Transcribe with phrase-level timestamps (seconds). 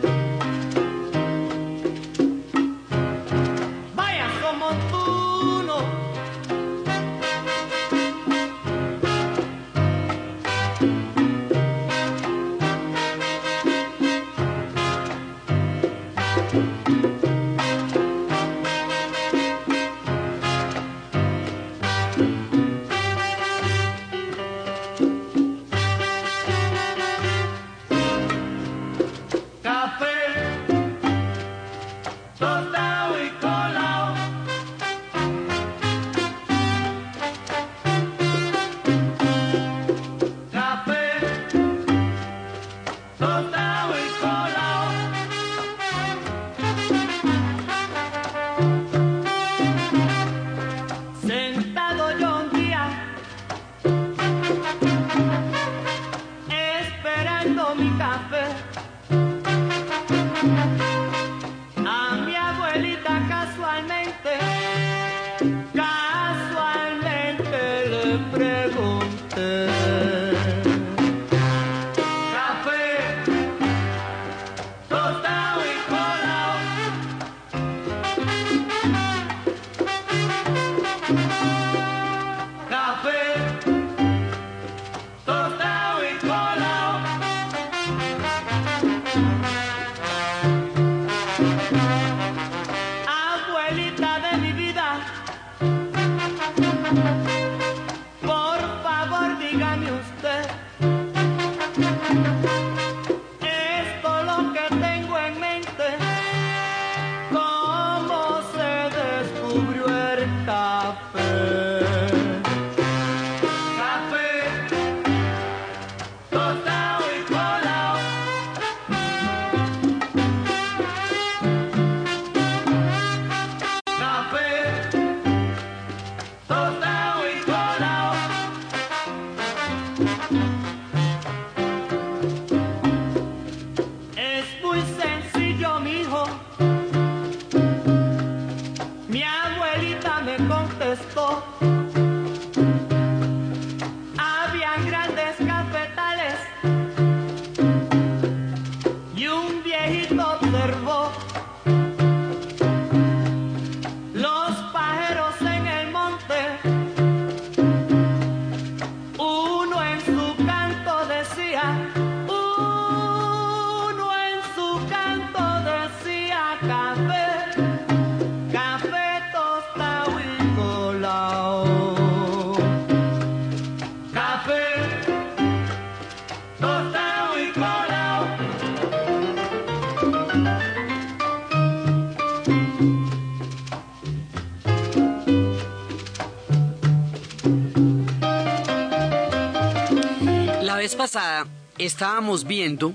[191.85, 192.93] Estábamos viendo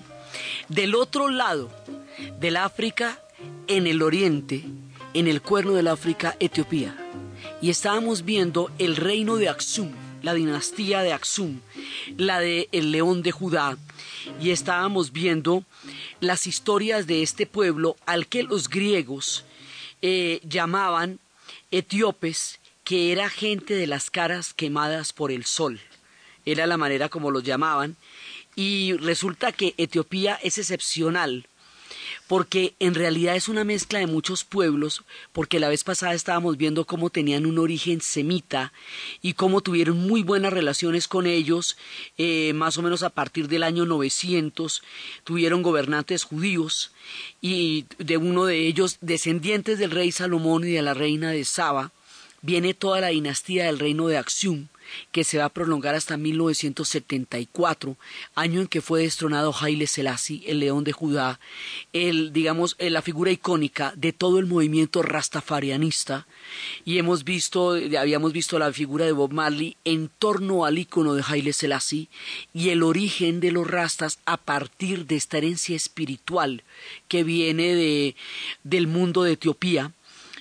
[0.69, 1.71] del otro lado
[2.39, 3.21] del África,
[3.67, 4.65] en el oriente,
[5.13, 6.97] en el cuerno del África, Etiopía.
[7.61, 9.93] Y estábamos viendo el reino de Aksum,
[10.23, 11.61] la dinastía de Aksum,
[12.17, 13.77] la de el león de Judá.
[14.41, 15.65] Y estábamos viendo
[16.21, 19.45] las historias de este pueblo al que los griegos
[20.03, 21.19] eh, llamaban
[21.71, 25.81] etíopes, que era gente de las caras quemadas por el sol
[26.47, 27.97] era la manera como los llamaban,
[28.57, 31.47] y resulta que Etiopía es excepcional
[32.27, 36.85] porque en realidad es una mezcla de muchos pueblos, porque la vez pasada estábamos viendo
[36.85, 38.73] cómo tenían un origen semita
[39.23, 41.77] y cómo tuvieron muy buenas relaciones con ellos,
[42.19, 44.83] eh, más o menos a partir del año 900,
[45.25, 46.91] tuvieron gobernantes judíos
[47.41, 51.93] y de uno de ellos, descendientes del rey Salomón y de la reina de Saba,
[52.43, 54.67] viene toda la dinastía del reino de Axium,
[55.13, 57.97] que se va a prolongar hasta 1974,
[58.35, 61.41] año en que fue destronado Haile Selassie, el león de Judá,
[61.93, 66.27] el, digamos, la figura icónica de todo el movimiento rastafarianista,
[66.85, 71.25] y hemos visto, habíamos visto la figura de Bob Marley en torno al icono de
[71.27, 72.09] Haile Selassie
[72.55, 76.63] y el origen de los rastas a partir de esta herencia espiritual
[77.09, 78.17] que viene de,
[78.65, 79.93] del mundo de Etiopía,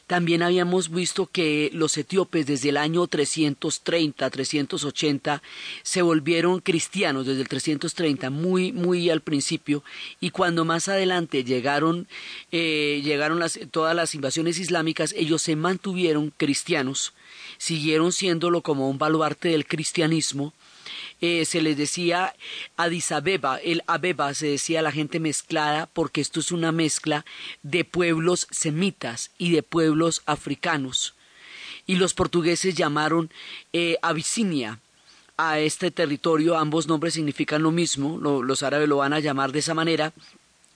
[0.07, 5.41] también habíamos visto que los etíopes desde el año 330, 380
[5.81, 9.83] se volvieron cristianos desde el 330, muy, muy al principio,
[10.19, 12.07] y cuando más adelante llegaron,
[12.51, 17.13] eh, llegaron las, todas las invasiones islámicas, ellos se mantuvieron cristianos,
[17.57, 20.53] siguieron siéndolo como un baluarte del cristianismo,
[21.21, 22.35] eh, se les decía
[22.77, 27.25] Addis Abeba, el Abeba se decía la gente mezclada porque esto es una mezcla
[27.63, 31.13] de pueblos semitas y de pueblos africanos.
[31.87, 33.31] Y los portugueses llamaron
[33.73, 34.79] eh, Abisinia
[35.37, 39.59] a este territorio, ambos nombres significan lo mismo, los árabes lo van a llamar de
[39.59, 40.13] esa manera,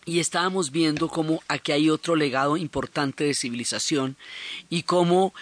[0.10, 4.18] y estábamos viendo cómo aquí hay otro legado importante de civilización
[4.68, 5.36] y cómo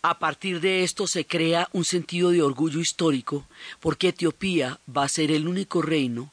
[0.00, 3.46] a partir de esto se crea un sentido de orgullo histórico
[3.80, 6.32] porque Etiopía va a ser el único reino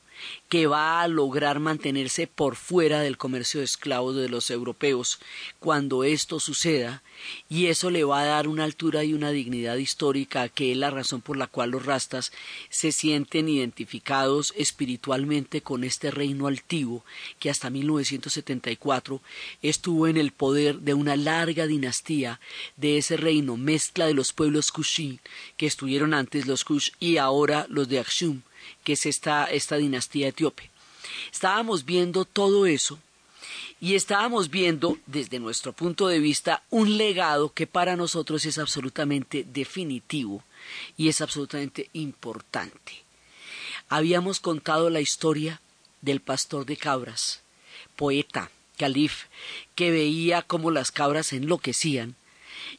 [0.50, 5.20] que va a lograr mantenerse por fuera del comercio de esclavos de los europeos
[5.60, 7.04] cuando esto suceda
[7.50, 10.90] y eso le va a dar una altura y una dignidad histórica que es la
[10.90, 12.32] razón por la cual los rastas
[12.70, 17.06] se sienten identificados espiritualmente con este reino altivo
[17.40, 19.22] que hasta 1974
[19.62, 22.40] estuvo en el poder de una larga dinastía
[22.78, 25.20] de ese reino mezcla de los pueblos Kushi
[25.58, 28.42] que estuvieron antes los Kush y ahora los de Aksum
[28.84, 30.70] que es esta, esta dinastía etíope.
[31.32, 33.00] Estábamos viendo todo eso
[33.80, 39.44] y estábamos viendo desde nuestro punto de vista un legado que para nosotros es absolutamente
[39.44, 40.44] definitivo
[40.98, 43.04] y es absolutamente importante.
[43.90, 45.62] Habíamos contado la historia
[46.02, 47.42] del pastor de cabras,
[47.96, 49.26] poeta, calif,
[49.76, 52.16] que veía cómo las cabras enloquecían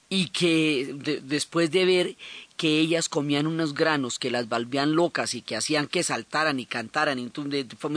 [0.09, 2.17] y que después de ver
[2.63, 6.67] que ellas comían unos granos que las volvían locas y que hacían que saltaran y
[6.67, 7.29] cantaran y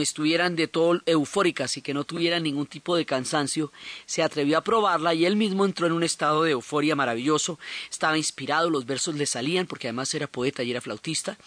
[0.02, 3.70] estuvieran de todo eufóricas y que no tuvieran ningún tipo de cansancio,
[4.06, 8.18] se atrevió a probarla y él mismo entró en un estado de euforia maravilloso, estaba
[8.18, 11.38] inspirado, los versos le salían porque además era poeta y era flautista,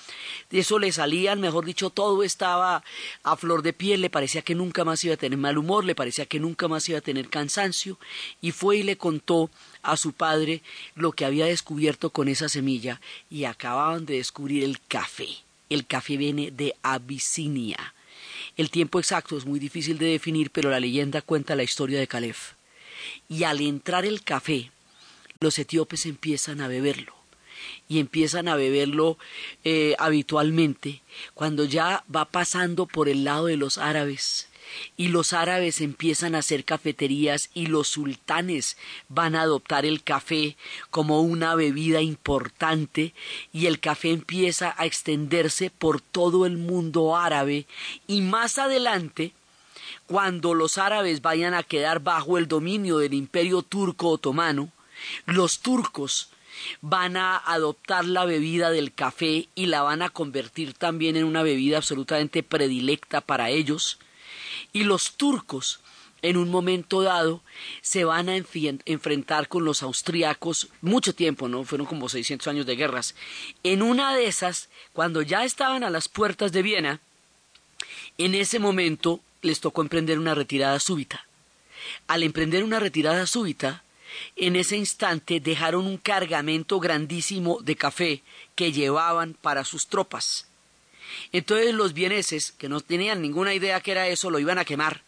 [0.49, 2.85] de eso le salían, mejor dicho, todo estaba
[3.23, 5.93] a flor de piel, le parecía que nunca más iba a tener mal humor, le
[5.93, 7.99] parecía que nunca más iba a tener cansancio.
[8.39, 9.49] Y fue y le contó
[9.81, 10.61] a su padre
[10.95, 12.99] lo que había descubierto con esa semilla
[13.29, 15.27] y acababan de descubrir el café.
[15.69, 17.93] El café viene de Abisinia.
[18.57, 22.07] El tiempo exacto es muy difícil de definir, pero la leyenda cuenta la historia de
[22.07, 22.35] Caleb.
[23.29, 24.71] Y al entrar el café,
[25.39, 27.13] los etíopes empiezan a beberlo.
[27.87, 29.17] Y empiezan a beberlo
[29.63, 31.01] eh, habitualmente.
[31.33, 34.48] Cuando ya va pasando por el lado de los árabes,
[34.97, 38.77] y los árabes empiezan a hacer cafeterías y los sultanes
[39.07, 40.57] van a adoptar el café
[40.89, 43.13] como una bebida importante
[43.53, 47.65] y el café empieza a extenderse por todo el mundo árabe.
[48.07, 49.33] Y más adelante
[50.05, 54.69] cuando los árabes vayan a quedar bajo el dominio del imperio turco otomano,
[55.25, 56.29] los turcos
[56.81, 61.43] van a adoptar la bebida del café y la van a convertir también en una
[61.43, 63.99] bebida absolutamente predilecta para ellos,
[64.73, 65.79] y los turcos
[66.21, 67.41] en un momento dado
[67.81, 71.63] se van a enfrentar con los austriacos mucho tiempo, ¿no?
[71.63, 73.15] Fueron como 600 años de guerras.
[73.63, 76.99] En una de esas, cuando ya estaban a las puertas de Viena,
[78.17, 81.25] en ese momento les tocó emprender una retirada súbita.
[82.07, 83.83] Al emprender una retirada súbita,
[84.35, 88.23] en ese instante dejaron un cargamento grandísimo de café
[88.55, 90.48] que llevaban para sus tropas.
[91.31, 95.03] Entonces los vieneses, que no tenían ninguna idea que era eso, lo iban a quemar,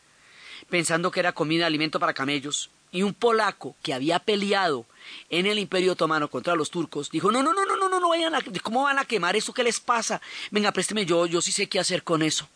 [0.69, 2.69] pensando que era comida, alimento para camellos.
[2.91, 4.85] Y un polaco que había peleado
[5.29, 8.09] en el Imperio Otomano contra los turcos dijo, no, no, no, no, no, no, no
[8.09, 9.53] vayan a, ¿cómo van a quemar eso?
[9.53, 10.21] ¿Qué les pasa?
[10.51, 12.49] Venga, présteme yo, yo sí sé qué hacer con eso.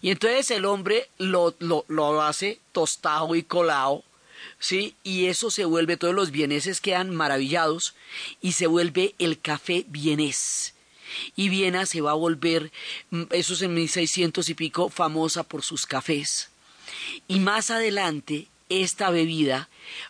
[0.00, 4.02] Y entonces el hombre lo, lo, lo hace tostado y colado,
[4.58, 4.96] ¿sí?
[5.04, 7.94] Y eso se vuelve, todos los vieneses quedan maravillados
[8.40, 10.74] y se vuelve el café vienés
[11.36, 12.72] y Viena se va a volver,
[13.10, 16.50] mm, eso es en 1600 y pico, famosa por sus cafés.
[17.26, 19.68] Y más adelante, esta bebida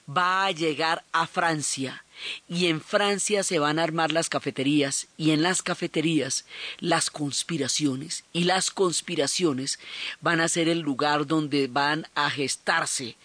[0.09, 2.05] va a llegar a Francia
[2.49, 6.45] y en Francia se van a armar las cafeterías y en las cafeterías
[6.81, 9.79] las conspiraciones y las conspiraciones
[10.21, 13.17] van a ser el lugar donde van a gestarse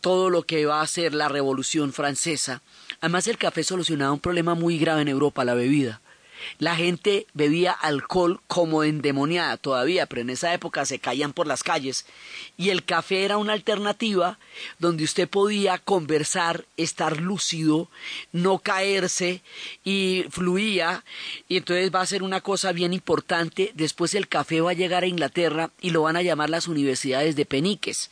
[0.00, 2.62] todo lo que va a ser la revolución francesa.
[3.00, 6.00] Además el café solucionaba un problema muy grave en Europa, la bebida
[6.58, 11.62] la gente bebía alcohol como endemoniada todavía, pero en esa época se caían por las
[11.62, 12.06] calles.
[12.56, 14.38] Y el café era una alternativa
[14.78, 17.88] donde usted podía conversar, estar lúcido,
[18.32, 19.42] no caerse
[19.84, 21.04] y fluía.
[21.48, 25.04] Y entonces va a ser una cosa bien importante, después el café va a llegar
[25.04, 28.10] a Inglaterra y lo van a llamar las universidades de peniques,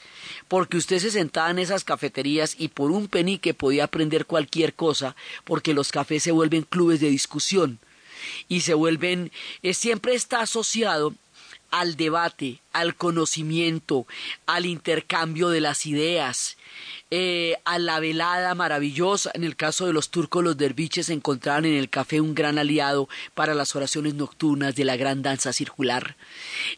[0.48, 5.16] porque usted se sentaba en esas cafeterías y por un penique podía aprender cualquier cosa,
[5.44, 7.78] porque los cafés se vuelven clubes de discusión
[8.48, 9.32] y se vuelven,
[9.62, 11.14] eh, siempre está asociado
[11.70, 14.06] al debate, al conocimiento,
[14.46, 16.56] al intercambio de las ideas,
[17.12, 19.30] eh, a la velada maravillosa.
[19.34, 23.08] En el caso de los turcos, los derviches encontraron en el café un gran aliado
[23.34, 26.16] para las oraciones nocturnas de la gran danza circular.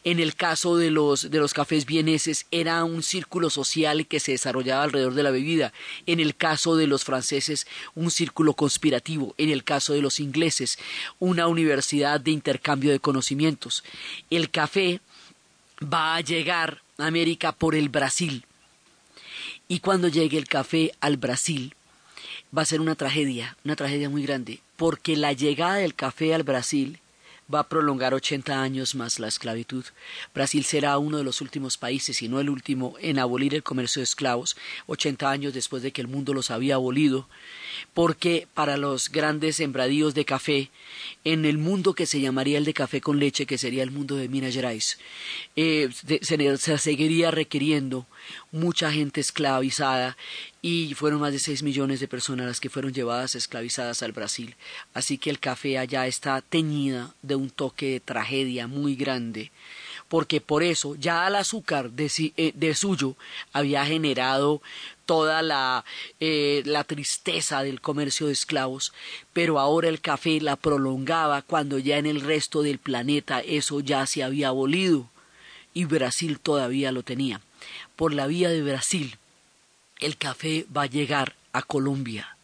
[0.03, 4.33] En el caso de los, de los cafés vieneses, era un círculo social que se
[4.33, 5.73] desarrollaba alrededor de la bebida.
[6.05, 7.65] En el caso de los franceses,
[7.95, 9.33] un círculo conspirativo.
[9.39, 10.77] En el caso de los ingleses,
[11.17, 13.83] una universidad de intercambio de conocimientos.
[14.29, 15.01] El café
[15.81, 18.45] va a llegar a América por el Brasil.
[19.71, 21.75] Y cuando llegue el café al Brasil,
[22.57, 26.41] va a ser una tragedia, una tragedia muy grande, porque la llegada del café al
[26.41, 26.99] Brasil
[27.53, 29.85] va a prolongar 80 años más la esclavitud.
[30.33, 33.99] Brasil será uno de los últimos países, si no el último, en abolir el comercio
[33.99, 34.57] de esclavos,
[34.87, 37.27] 80 años después de que el mundo los había abolido,
[37.93, 40.71] porque para los grandes sembradíos de café,
[41.23, 44.15] en el mundo que se llamaría el de café con leche, que sería el mundo
[44.15, 44.97] de Minas Gerais,
[45.55, 45.89] eh,
[46.23, 48.07] se, se seguiría requiriendo
[48.51, 50.17] mucha gente esclavizada
[50.61, 54.55] y fueron más de seis millones de personas las que fueron llevadas esclavizadas al Brasil.
[54.93, 59.51] Así que el café allá está teñida de un toque de tragedia muy grande,
[60.07, 63.15] porque por eso ya el azúcar de, eh, suyo
[63.53, 64.61] había generado
[65.05, 65.85] toda la,
[66.19, 68.93] eh, la tristeza del comercio de esclavos,
[69.33, 74.05] pero ahora el café la prolongaba cuando ya en el resto del planeta eso ya
[74.05, 75.09] se había abolido
[75.73, 77.41] y Brasil todavía lo tenía.
[77.99, 79.17] Por la vía de Brasil,
[79.99, 82.37] el café va a llegar a Colombia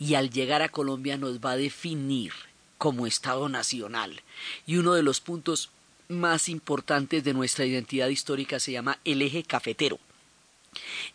[0.00, 2.32] y al llegar a Colombia nos va a definir
[2.76, 4.22] como Estado nacional.
[4.66, 5.70] Y uno de los puntos
[6.08, 10.00] más importantes de nuestra identidad histórica se llama el eje cafetero.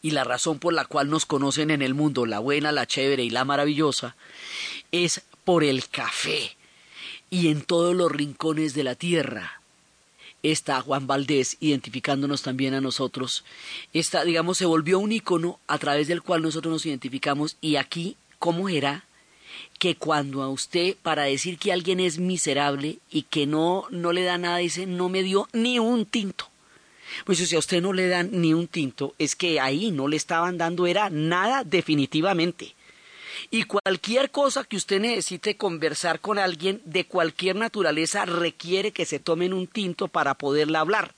[0.02, 3.26] Y la razón por la cual nos conocen en el mundo, la buena, la chévere
[3.26, 4.16] y la maravillosa,
[4.94, 6.56] es por el café.
[7.30, 9.59] Y en todos los rincones de la tierra
[10.44, 13.44] está Juan Valdés identificándonos también a nosotros.
[13.94, 18.16] Esta, digamos, se volvió un icono a través del cual nosotros nos identificamos y aquí,
[18.40, 19.06] ¿cómo era?
[19.78, 24.24] que cuando a usted para decir que alguien es miserable y que no no le
[24.24, 26.50] da nada dice no me dio ni un tinto.
[27.26, 30.18] Pues si a usted no le dan ni un tinto es que ahí no le
[30.18, 32.76] estaban dando era nada definitivamente.
[33.52, 39.20] Y cualquier cosa que usted necesite conversar con alguien de cualquier naturaleza requiere que se
[39.20, 41.14] tomen un tinto para poderla hablar.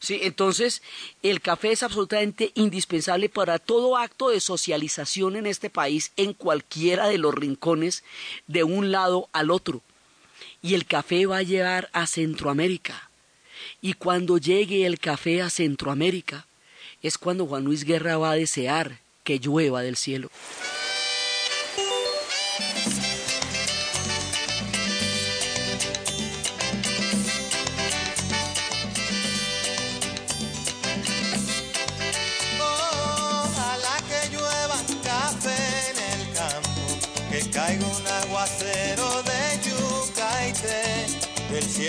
[0.00, 0.82] Sí, entonces
[1.22, 7.08] el café es absolutamente indispensable para todo acto de socialización en este país en cualquiera
[7.08, 8.04] de los rincones
[8.46, 9.80] de un lado al otro.
[10.60, 13.08] Y el café va a llegar a Centroamérica.
[13.80, 16.46] Y cuando llegue el café a Centroamérica
[17.02, 20.30] es cuando Juan Luis Guerra va a desear que llueva del cielo.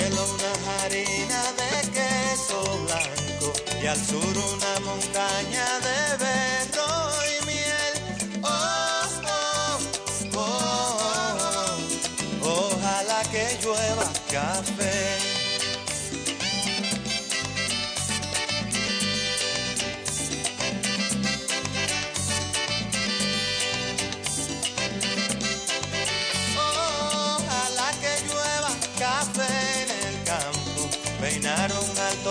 [0.05, 6.84] Cielo una harina de queso blanco y al sur una montaña de berro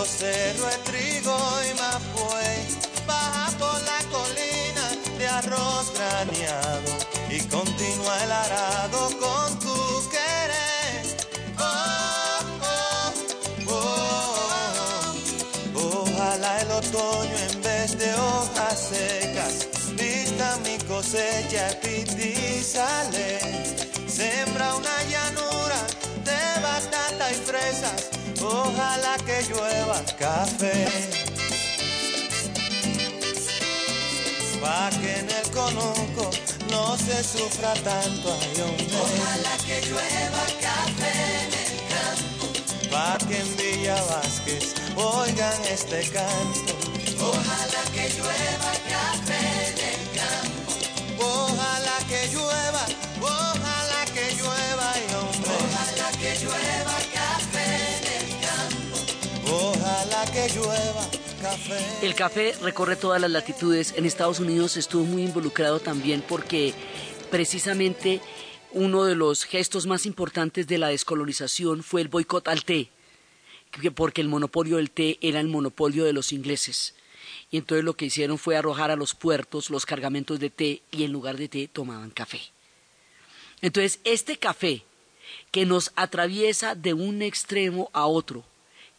[0.05, 1.37] cerro de trigo
[1.69, 2.59] y mapuey,
[3.07, 4.85] baja por la colina
[5.17, 6.91] de arroz graneado
[7.29, 11.05] y continúa el arado con tu querer.
[11.57, 13.13] Oh, oh,
[13.67, 15.13] oh,
[15.75, 23.39] Ojalá el otoño en vez de hojas secas vista mi cosecha y sale.
[24.07, 25.85] Sembra una llanura
[26.23, 28.14] de batata y fresas
[28.47, 30.87] ojalá que llueva café.
[34.61, 36.31] Pa' que en el conuco
[36.71, 38.87] no se sufra tanto, ay hombre.
[39.03, 42.45] Ojalá que llueva café en el campo.
[42.91, 46.73] Pa' que en Villa Vázquez oigan este canto.
[47.19, 48.84] Ojalá que llueva café
[62.01, 63.93] El café recorre todas las latitudes.
[63.97, 66.73] En Estados Unidos estuvo muy involucrado también porque
[67.31, 68.21] precisamente
[68.71, 72.89] uno de los gestos más importantes de la descolonización fue el boicot al té,
[73.81, 76.93] que- porque el monopolio del té era el monopolio de los ingleses.
[77.49, 81.03] Y entonces lo que hicieron fue arrojar a los puertos los cargamentos de té y
[81.03, 82.41] en lugar de té tomaban café.
[83.61, 84.83] Entonces, este café
[85.51, 88.43] que nos atraviesa de un extremo a otro,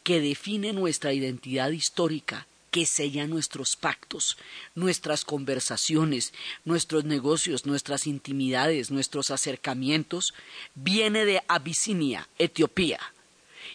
[0.02, 4.36] que define nuestra identidad histórica, que sella nuestros pactos,
[4.74, 6.32] nuestras conversaciones,
[6.64, 10.34] nuestros negocios, nuestras intimidades, nuestros acercamientos,
[10.74, 13.00] viene de Abisinia, Etiopía,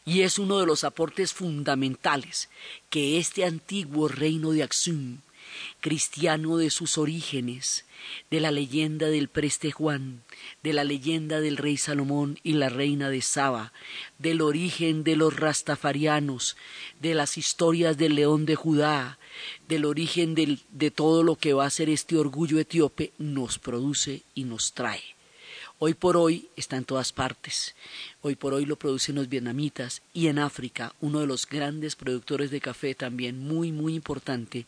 [0.06, 2.50] y es uno de los aportes fundamentales
[2.90, 5.20] que este antiguo reino de Aksum,
[5.80, 7.86] cristiano de sus orígenes,
[8.30, 10.24] de la leyenda del preste Juan,
[10.64, 13.74] de la leyenda del rey Salomón y la reina de Saba,
[14.18, 16.58] del origen de los rastafarianos,
[17.00, 19.20] de las historias del león de Judá,
[19.68, 24.44] del origen de todo lo que va a ser este orgullo etíope, nos produce y
[24.44, 25.02] nos trae.
[25.84, 27.74] Hoy por hoy está en todas partes.
[28.22, 32.52] Hoy por hoy lo producen los vietnamitas y en África uno de los grandes productores
[32.52, 34.68] de café también muy muy importante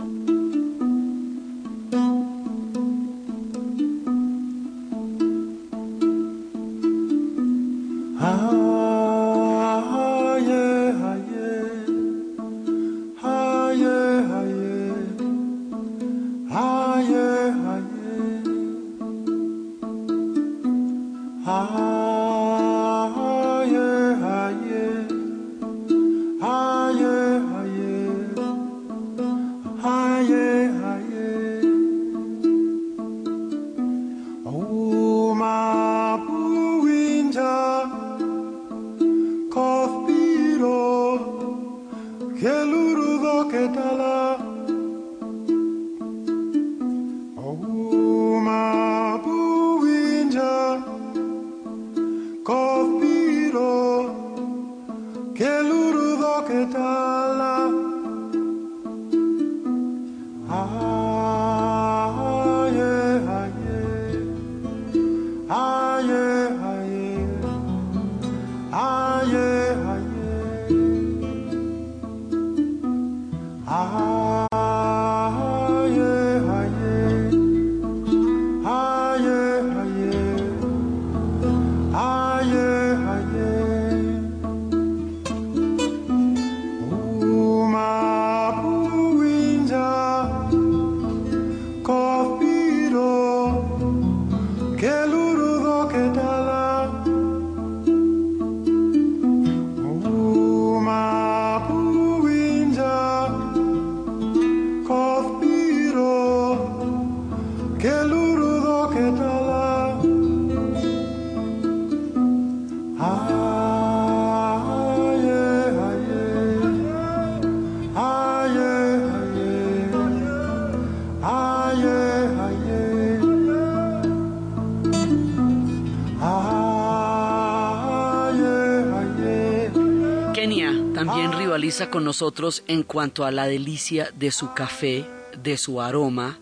[131.89, 135.05] Con nosotros en cuanto a la delicia de su café,
[135.41, 136.39] de su aroma.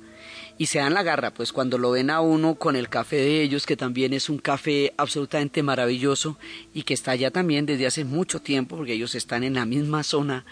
[0.57, 3.41] Y se dan la garra, pues cuando lo ven a uno con el café de
[3.41, 6.37] ellos, que también es un café absolutamente maravilloso
[6.73, 10.03] y que está allá también desde hace mucho tiempo, porque ellos están en la misma
[10.03, 10.45] zona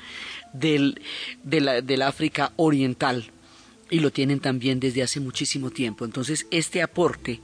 [0.54, 1.02] del,
[1.44, 3.32] del África Oriental
[3.90, 6.06] y lo tienen también desde hace muchísimo tiempo.
[6.06, 7.42] Entonces, este aporte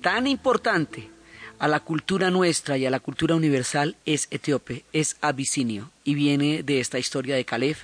[0.00, 1.10] tan importante
[1.58, 6.62] a la cultura nuestra y a la cultura universal es etíope, es abisinio y viene
[6.62, 7.76] de esta historia de Caleb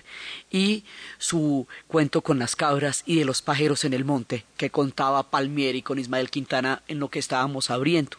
[0.51, 0.85] y
[1.19, 5.83] su cuento con las cabras y de los pajeros en el monte que contaba Palmieri
[5.83, 8.19] con Ismael Quintana en lo que estábamos abriendo.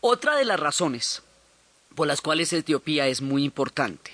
[0.00, 1.22] Otra de las razones
[1.94, 4.12] por las cuales Etiopía es muy importante,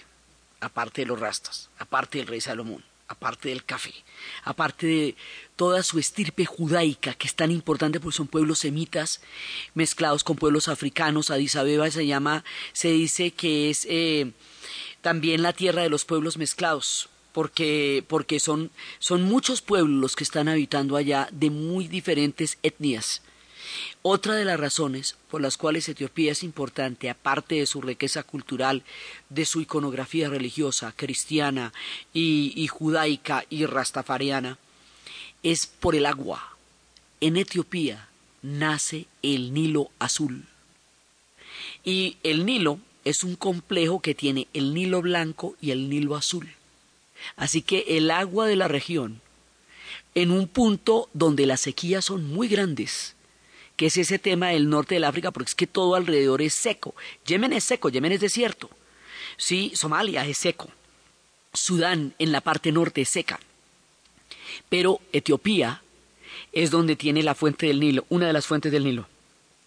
[0.60, 3.92] aparte de los rastas, aparte del rey Salomón, aparte del café,
[4.42, 5.16] aparte de
[5.56, 9.20] toda su estirpe judaica, que es tan importante porque son pueblos semitas
[9.74, 11.30] mezclados con pueblos africanos.
[11.30, 14.32] Addis Abeba se llama, se dice que es eh,
[15.02, 20.24] también la tierra de los pueblos mezclados, porque, porque son, son muchos pueblos los que
[20.24, 23.22] están habitando allá de muy diferentes etnias.
[24.02, 28.82] Otra de las razones por las cuales Etiopía es importante, aparte de su riqueza cultural,
[29.28, 31.72] de su iconografía religiosa, cristiana
[32.12, 34.58] y, judaica y rastafariana,
[35.42, 36.56] es por el agua.
[37.20, 38.08] En Etiopía
[38.42, 40.46] nace el Nilo Azul.
[41.84, 46.54] Y el Nilo es un complejo que tiene el Nilo Blanco y el Nilo Azul.
[47.36, 49.20] Así que el agua de la región,
[50.14, 53.14] en un punto donde las sequías son muy grandes,
[53.82, 56.94] que es ese tema del norte del África, porque es que todo alrededor es seco.
[57.26, 58.70] Yemen es seco, Yemen es desierto.
[59.36, 60.68] Sí, Somalia es seco.
[61.52, 63.40] Sudán en la parte norte es seca.
[64.68, 65.82] Pero Etiopía
[66.52, 69.08] es donde tiene la fuente del Nilo, una de las fuentes del Nilo.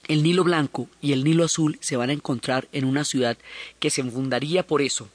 [0.08, 3.38] El Nilo Blanco y el Nilo Azul se van a encontrar en una ciudad
[3.82, 5.10] que se fundaría por eso,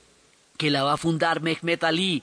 [0.59, 2.23] que la va a fundar Mehmet Ali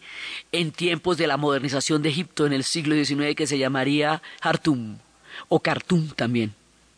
[0.51, 4.99] en tiempos de la modernización de Egipto en el siglo XIX, que se llamaría Hartum
[5.49, 6.53] o Khartoum también.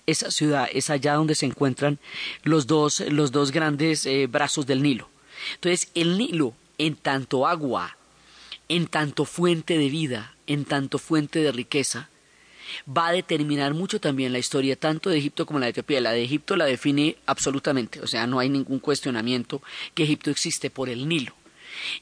[0.09, 1.99] Esa ciudad es allá donde se encuentran
[2.43, 5.07] los dos, los dos grandes eh, brazos del Nilo.
[5.53, 7.95] Entonces, el Nilo, en tanto agua,
[8.69, 12.09] en tanto fuente de vida, en tanto fuente de riqueza,
[12.87, 16.01] va a determinar mucho también la historia tanto de Egipto como la de Etiopía.
[16.01, 19.61] La de Egipto la define absolutamente, o sea, no hay ningún cuestionamiento
[19.93, 21.35] que Egipto existe por el Nilo.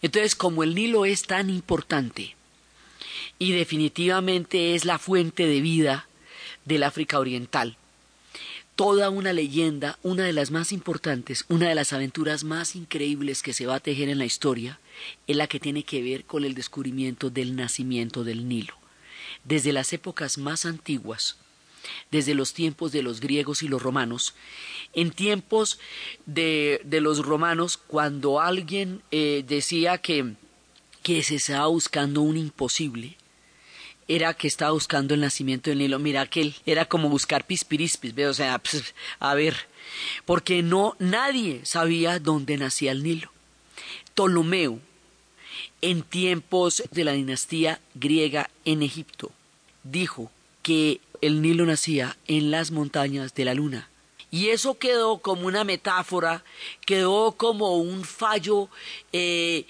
[0.01, 2.37] Entonces, como el Nilo es tan importante
[3.37, 6.07] y definitivamente es la fuente de vida
[6.63, 7.77] del África Oriental,
[8.77, 13.51] toda una leyenda, una de las más importantes, una de las aventuras más increíbles que
[13.51, 14.79] se va a tejer en la historia,
[15.25, 18.75] es la que tiene que ver con el descubrimiento del nacimiento del Nilo.
[19.43, 21.37] Desde las épocas más antiguas,
[22.11, 24.35] desde los tiempos de los griegos y los romanos,
[24.93, 25.79] en tiempos
[26.27, 30.35] de, de los romanos, cuando alguien eh, decía que,
[31.01, 33.17] que se estaba buscando un imposible,
[34.07, 35.99] era que estaba buscando el nacimiento del Nilo.
[35.99, 38.61] Mira que él era como buscar pispirispis, o sea,
[39.19, 39.67] a ver,
[40.25, 43.31] porque no nadie sabía dónde nacía el Nilo.
[44.13, 44.79] Ptolomeo,
[45.81, 49.31] en tiempos de la dinastía griega en Egipto,
[49.83, 50.31] dijo
[50.63, 53.89] que el Nilo nacía en las montañas de la luna.
[54.29, 56.43] Y eso quedó como una metáfora,
[56.85, 58.69] quedó como un fallo
[59.13, 59.65] eh,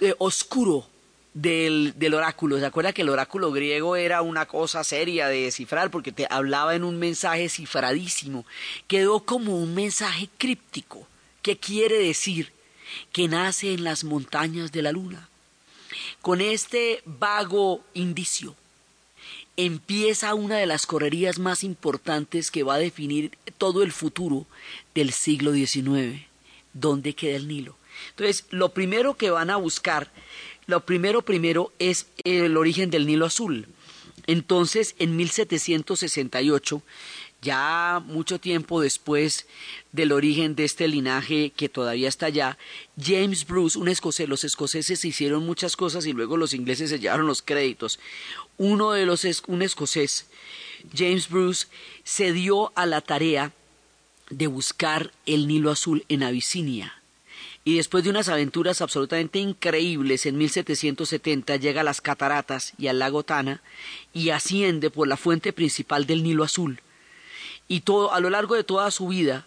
[0.00, 0.86] eh, oscuro
[1.34, 2.58] del, del, oráculo.
[2.58, 6.74] ¿Se acuerda que el oráculo griego era una cosa seria de descifrar porque te hablaba
[6.74, 8.44] en un mensaje cifradísimo?
[8.88, 11.06] Quedó como un mensaje críptico
[11.42, 12.52] que quiere decir
[13.12, 15.28] que nace en las montañas de la luna.
[16.20, 18.54] Con este vago indicio
[19.56, 24.46] empieza una de las correrías más importantes que va a definir todo el futuro
[24.94, 26.22] del siglo XIX.
[26.72, 27.76] ¿Dónde queda el Nilo?
[28.10, 30.10] Entonces, lo primero que van a buscar,
[30.70, 33.66] lo primero primero es el origen del Nilo Azul.
[34.26, 36.82] Entonces, en 1768
[37.42, 39.46] ya mucho tiempo después
[39.92, 42.58] del origen de este linaje que todavía está allá,
[43.00, 47.26] James Bruce, un escocés, los escoceses hicieron muchas cosas y luego los ingleses se llevaron
[47.26, 47.98] los créditos.
[48.58, 50.26] Uno de los, un escocés,
[50.94, 51.66] James Bruce,
[52.04, 53.52] se dio a la tarea
[54.28, 56.99] de buscar el Nilo Azul en Abisinia.
[57.62, 62.98] Y después de unas aventuras absolutamente increíbles, en 1770 llega a las cataratas y al
[62.98, 63.62] lago Tana
[64.14, 66.80] y asciende por la fuente principal del Nilo Azul
[67.70, 69.46] y todo, a lo largo de toda su vida,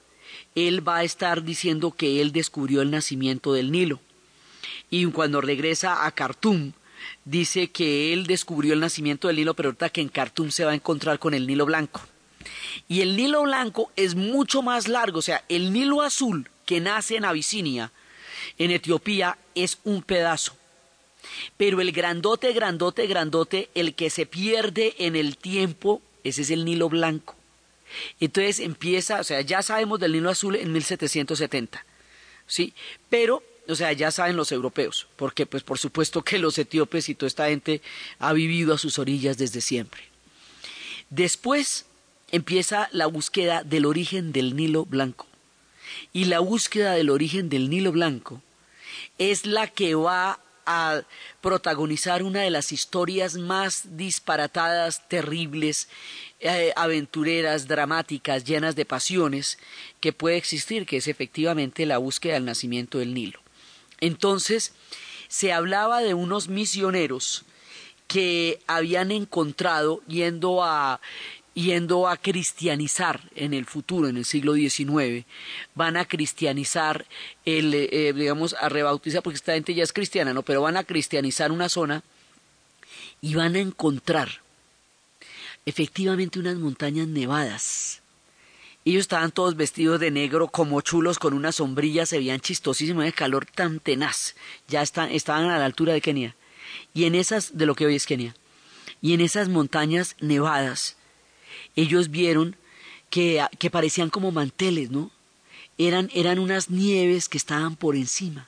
[0.56, 4.00] él va a estar diciendo que él descubrió el nacimiento del Nilo.
[4.90, 6.72] Y cuando regresa a Khartoum,
[7.26, 10.72] dice que él descubrió el nacimiento del Nilo, pero ahorita que en Khartoum se va
[10.72, 12.00] a encontrar con el Nilo Blanco.
[12.88, 17.18] Y el Nilo Blanco es mucho más largo, o sea, el Nilo Azul que nace
[17.18, 17.92] en Abisinia,
[18.58, 20.56] en Etiopía, es un pedazo.
[21.58, 26.66] Pero el grandote, grandote, grandote, el que se pierde en el tiempo, ese es el
[26.66, 27.36] Nilo Blanco.
[28.20, 31.86] Entonces empieza, o sea, ya sabemos del Nilo Azul en 1770,
[32.48, 32.74] ¿sí?
[33.10, 37.16] Pero, o sea, ya saben los europeos, porque pues por supuesto que los etíopes y
[37.16, 37.82] toda esta gente
[38.20, 40.02] ha vivido a sus orillas desde siempre.
[41.10, 41.86] Después
[42.32, 45.28] empieza la búsqueda del origen del Nilo Blanco.
[46.12, 48.42] Y la búsqueda del origen del Nilo Blanco
[49.18, 51.02] es la que va a
[51.42, 55.90] protagonizar una de las historias más disparatadas, terribles,
[56.40, 59.58] eh, aventureras, dramáticas, llenas de pasiones
[60.00, 63.40] que puede existir, que es efectivamente la búsqueda del nacimiento del Nilo.
[64.00, 64.74] Entonces,
[65.28, 67.44] se hablaba de unos misioneros
[68.08, 71.02] que habían encontrado yendo a
[71.54, 75.26] yendo a cristianizar en el futuro, en el siglo XIX,
[75.76, 77.06] van a cristianizar,
[77.46, 80.42] el, eh, digamos, a rebautizar, porque esta gente ya es cristiana, ¿no?
[80.44, 82.04] Pero van a cristianizar una zona
[83.22, 84.42] y van a encontrar
[85.66, 88.02] efectivamente unas montañas nevadas.
[88.86, 93.14] Ellos estaban todos vestidos de negro, como chulos, con una sombrilla, se veían chistosísimos de
[93.14, 94.36] calor tan tenaz.
[94.68, 96.36] Ya están, estaban a la altura de Kenia.
[96.94, 98.36] Y en esas, de lo que hoy es Kenia,
[99.02, 100.98] y en esas montañas nevadas,
[101.76, 102.56] ellos vieron
[103.10, 105.12] que, que parecían como manteles, ¿no?
[105.78, 108.48] Eran, eran unas nieves que estaban por encima.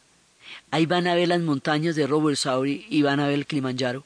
[0.71, 4.05] Ahí van a ver las montañas de Robert Sauri y van a ver el Kilimanjaro.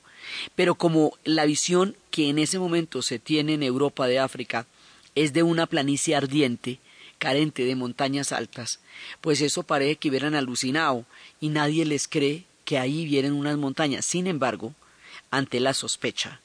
[0.55, 4.65] Pero como la visión que en ese momento se tiene en Europa de África
[5.15, 6.79] es de una planicie ardiente,
[7.17, 8.79] carente de montañas altas,
[9.21, 11.05] pues eso parece que hubieran alucinado
[11.41, 14.05] y nadie les cree que ahí vienen unas montañas.
[14.05, 14.73] Sin embargo,
[15.31, 16.39] ante la sospecha,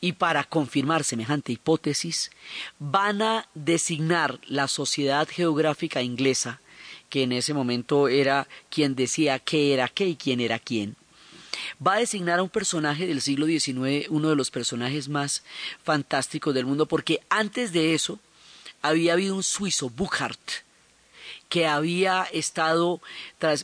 [0.00, 2.30] y para confirmar semejante hipótesis,
[2.78, 6.60] van a designar la Sociedad Geográfica Inglesa,
[7.08, 10.96] que en ese momento era quien decía qué era qué y quién era quién,
[11.84, 15.42] va a designar a un personaje del siglo XIX, uno de los personajes más
[15.82, 18.18] fantásticos del mundo, porque antes de eso
[18.82, 20.67] había habido un suizo, Buchart,
[21.48, 23.00] que había estado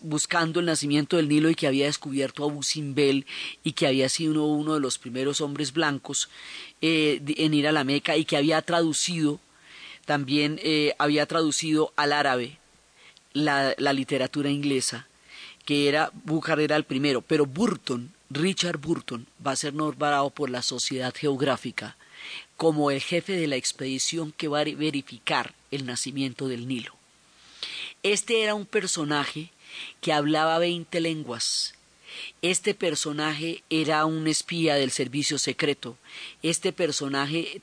[0.03, 3.27] buscando el nacimiento del Nilo y que había descubierto a Busimbel
[3.63, 6.31] y que había sido uno, de los primeros hombres blancos
[6.81, 9.39] eh, en ir a la Meca y que había traducido,
[10.07, 12.59] también eh, había traducido al árabe
[13.35, 15.07] la, literatura inglesa,
[15.65, 20.49] que era, Buchar era el primero, pero Burton, Richard Burton, va a ser nombrado por
[20.49, 21.97] la Sociedad Geográfica
[22.57, 26.95] como el jefe de la expedición que va a verificar el nacimiento del Nilo.
[28.03, 29.51] Este era un personaje
[30.01, 31.75] que hablaba veinte lenguas.
[32.43, 35.97] Este personaje era un espía del servicio secreto.
[36.43, 37.61] Este personaje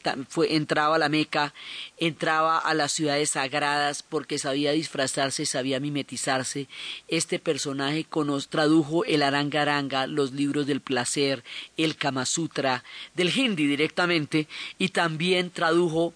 [0.49, 1.53] entraba a la Meca,
[1.97, 6.67] entraba a las ciudades sagradas porque sabía disfrazarse, sabía mimetizarse.
[7.07, 8.05] Este personaje
[8.49, 11.43] tradujo el Arangaranga, los libros del placer,
[11.77, 12.83] el Kama Sutra,
[13.13, 16.13] del Hindi directamente, y también tradujo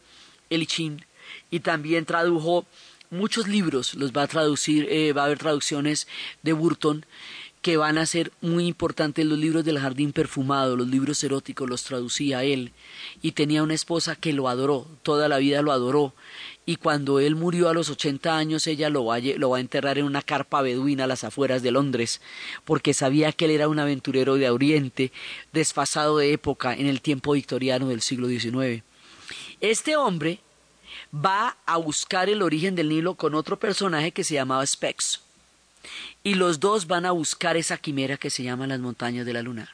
[0.50, 1.06] el Chin,
[1.52, 2.65] y también tradujo
[3.15, 6.08] muchos libros los va a traducir, eh, va a haber traducciones
[6.43, 7.06] de Burton
[7.65, 11.84] que van a ser muy importantes los libros del jardín perfumado, los libros eróticos los
[11.84, 12.73] traducía él
[13.23, 16.13] y tenía una esposa que lo adoró, toda la vida lo adoró
[16.67, 19.97] y cuando él murió a los ochenta años ella lo va, lo va a enterrar
[19.97, 22.21] en una carpa beduina a las afueras de Londres
[22.65, 25.12] porque sabía que él era un aventurero de Oriente
[25.51, 28.84] desfasado de época en el tiempo victoriano del siglo XIX.
[29.60, 30.39] Este hombre
[31.13, 35.22] va a buscar el origen del Nilo con otro personaje que se llamaba Spex.
[36.24, 39.41] Y los dos van a buscar esa quimera que se llama las montañas de la
[39.41, 39.70] luna.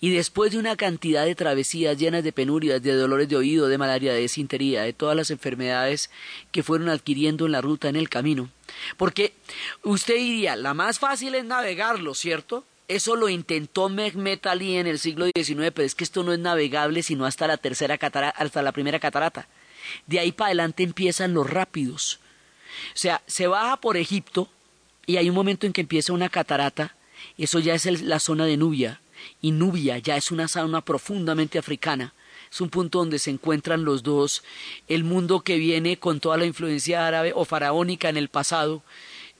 [0.00, 3.78] Y después de una cantidad de travesías llenas de penurias, de dolores de oído, de
[3.78, 6.10] malaria, de desintería, de todas las enfermedades
[6.52, 8.50] que fueron adquiriendo en la ruta, en el camino,
[8.96, 9.32] porque
[9.82, 12.64] usted diría, la más fácil es navegarlo, ¿cierto?
[12.88, 16.38] Eso lo intentó Mehmet Ali en el siglo XIX, pero es que esto no es
[16.38, 17.98] navegable sino hasta la tercera
[18.36, 19.48] hasta la primera catarata.
[20.06, 22.20] De ahí para adelante empiezan los rápidos.
[22.94, 24.48] O sea, se baja por Egipto
[25.06, 26.96] y hay un momento en que empieza una catarata,
[27.38, 29.00] eso ya es la zona de Nubia,
[29.40, 32.12] y Nubia ya es una zona profundamente africana.
[32.50, 34.42] Es un punto donde se encuentran los dos,
[34.88, 38.82] el mundo que viene con toda la influencia árabe o faraónica en el pasado,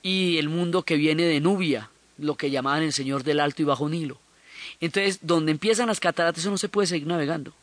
[0.01, 3.65] y el mundo que viene de Nubia, lo que llamaban el Señor del Alto y
[3.65, 4.19] Bajo Nilo.
[4.79, 7.53] Entonces, donde empiezan las cataratas, eso no se puede seguir navegando.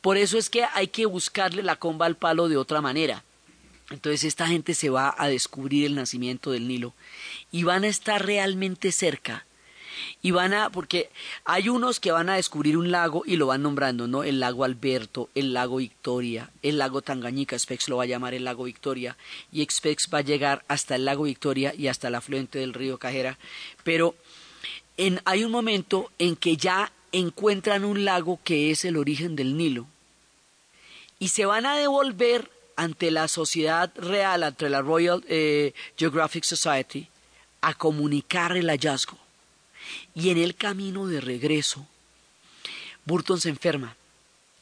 [0.00, 3.24] Por eso es que hay que buscarle la comba al palo de otra manera.
[3.90, 6.94] Entonces esta gente se va a descubrir el nacimiento del Nilo
[7.50, 9.44] y van a estar realmente cerca.
[10.22, 11.10] Y van a, porque
[11.44, 14.24] hay unos que van a descubrir un lago y lo van nombrando, ¿no?
[14.24, 18.44] El lago Alberto, el lago Victoria, el lago Tangañica, Spex lo va a llamar el
[18.44, 19.16] lago Victoria,
[19.52, 22.98] y Spex va a llegar hasta el lago Victoria y hasta el afluente del río
[22.98, 23.38] Cajera.
[23.84, 24.14] Pero
[24.96, 29.56] en, hay un momento en que ya encuentran un lago que es el origen del
[29.56, 29.86] Nilo
[31.18, 37.08] y se van a devolver ante la sociedad real, ante la Royal eh, Geographic Society,
[37.60, 39.18] a comunicar el hallazgo.
[40.14, 41.86] Y en el camino de regreso,
[43.04, 43.96] Burton se enferma,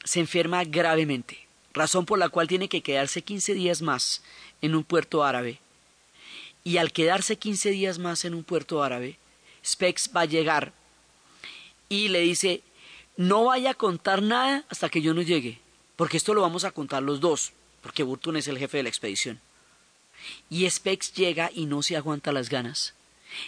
[0.03, 1.39] se enferma gravemente,
[1.73, 4.21] razón por la cual tiene que quedarse 15 días más
[4.61, 5.59] en un puerto árabe.
[6.63, 9.17] Y al quedarse 15 días más en un puerto árabe,
[9.65, 10.73] Spex va a llegar
[11.91, 12.61] y le dice,
[13.17, 15.59] no vaya a contar nada hasta que yo no llegue,
[15.97, 17.51] porque esto lo vamos a contar los dos,
[17.81, 19.41] porque Burton es el jefe de la expedición.
[20.49, 22.93] Y Spex llega y no se aguanta las ganas.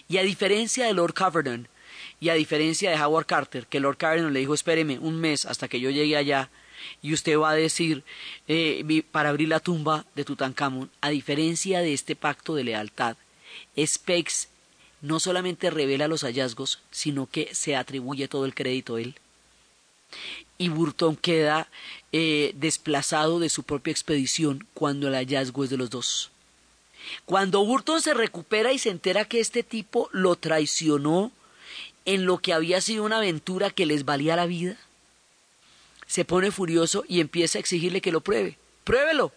[0.10, 1.69] Y a diferencia de Lord Coverdon,
[2.19, 5.69] y a diferencia de Howard Carter, que Lord Coverdon le dijo, espéreme un mes hasta
[5.69, 6.49] que yo llegue allá,
[7.01, 8.03] y usted va a decir,
[8.49, 13.15] eh, para abrir la tumba de Tutankamón, a diferencia de este pacto de lealtad,
[13.77, 14.49] Spex
[15.04, 19.16] no solamente revela los hallazgos, sino que se atribuye todo el crédito a él.
[20.58, 21.68] Y Burton queda
[22.13, 26.32] eh, desplazado de su propia expedición cuando el hallazgo es de los dos.
[27.26, 31.34] Cuando Burton se recupera y se entera que este tipo lo traicionó
[32.06, 34.78] en lo que había sido una aventura que les valía la vida,
[36.08, 38.58] se pone furioso y empieza a exigirle que lo pruebe.
[38.86, 39.34] Pruébelo,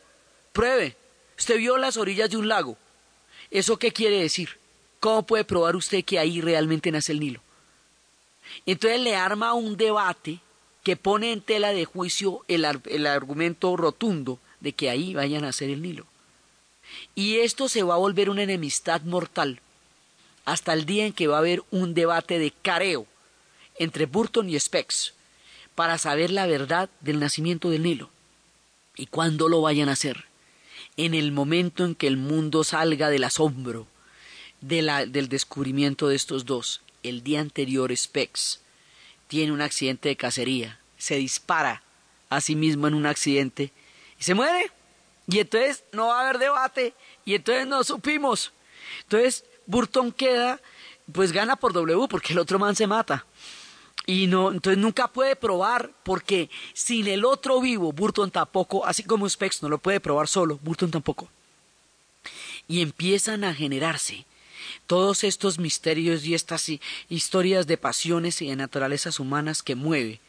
[0.53, 0.97] pruebe.
[1.37, 2.79] Usted vio las orillas de un lago.
[3.51, 4.59] ¿Eso qué quiere decir?
[5.07, 7.41] ¿Cómo puede probar usted que ahí realmente nace el Nilo?
[8.67, 10.41] Entonces le arma un debate
[10.83, 15.71] que pone en tela de juicio el, argumento rotundo de que ahí vaya a nacer
[15.71, 16.07] el Nilo.
[17.15, 19.61] Y esto se va a volver una enemistad mortal
[20.45, 23.07] hasta el día en que va a haber un debate de careo
[23.79, 25.15] entre Burton y Spex
[25.77, 28.11] para saber la verdad del nacimiento del Nilo.
[28.97, 30.25] ¿Y cuándo lo vayan a hacer?
[30.97, 33.87] En el momento en que el mundo salga del asombro
[34.67, 36.81] del descubrimiento de estos dos.
[37.03, 38.61] El día anterior, Spex
[39.29, 41.83] tiene un accidente de cacería, se dispara
[42.29, 43.73] a sí mismo en un accidente
[44.19, 44.71] y se muere.
[45.29, 48.53] Y entonces no va a haber debate y entonces no supimos.
[49.03, 50.61] Entonces Burton queda,
[51.13, 53.27] pues gana por W porque el otro man se mata.
[54.05, 59.29] Y no, entonces nunca puede probar porque sin el otro vivo, Burton tampoco, así como
[59.29, 61.29] Spex no lo puede probar solo, Burton tampoco.
[62.69, 64.25] Y empiezan a generarse
[64.87, 66.71] todos estos misterios y estas
[67.09, 70.21] historias de pasiones y de naturalezas humanas que mueve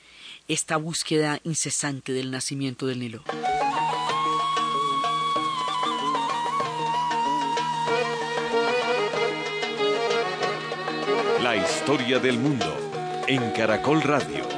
[0.47, 3.23] esta búsqueda incesante del nacimiento del Nilo.
[11.41, 14.57] La historia del mundo en Caracol Radio.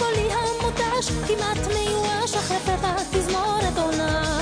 [0.00, 4.39] קולי המותש כמעט מיואש אך לפתע תזמורת עונה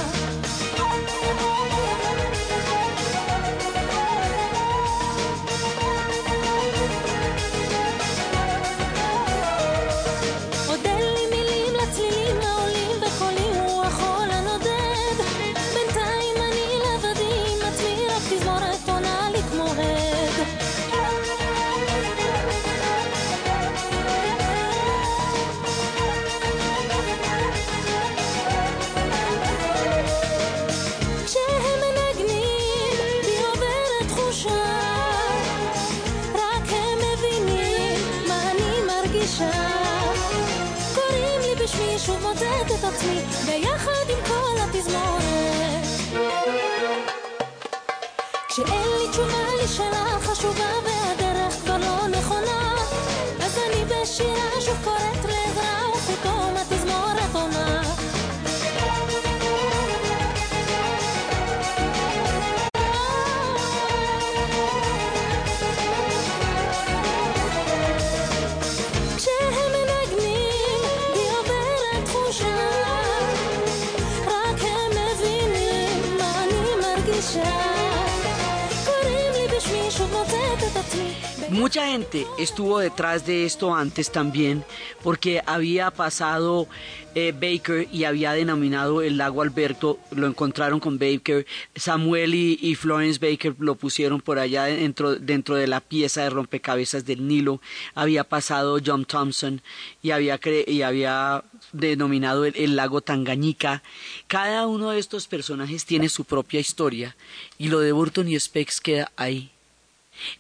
[82.39, 84.65] estuvo detrás de esto antes también,
[85.03, 86.69] porque había pasado
[87.15, 93.19] eh, Baker y había denominado el lago Alberto, lo encontraron con Baker, Samuel y, Florence
[93.19, 97.61] Baker lo pusieron por allá dentro, dentro de la pieza de rompecabezas del Nilo,
[97.95, 99.63] había pasado John Thompson
[100.03, 103.83] y había, y había denominado el, el, lago Tangañica.
[104.27, 107.17] Cada uno de estos personajes tiene su propia historia
[107.59, 109.51] y lo de Burton y Spex queda ahí.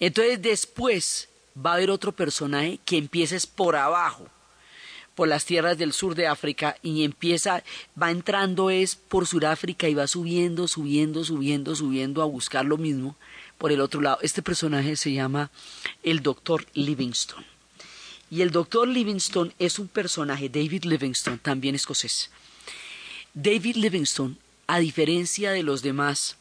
[0.00, 1.27] Entonces después
[1.64, 4.28] va a haber otro personaje que empieza por abajo,
[5.14, 7.64] por las tierras del sur de África y empieza,
[8.00, 13.16] va entrando es por Sudáfrica y va subiendo, subiendo, subiendo, subiendo a buscar lo mismo
[13.58, 14.18] por el otro lado.
[14.22, 15.50] Este personaje se llama
[16.04, 17.46] el doctor Livingstone.
[18.30, 22.30] Y el doctor Livingstone es un personaje, David Livingstone, también escocés.
[23.34, 26.36] David Livingstone, a diferencia de los demás,